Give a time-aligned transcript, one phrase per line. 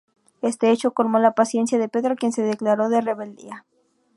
[0.41, 3.67] Este hecho colmó la paciencia de Pedro, quien se declaró en rebeldía.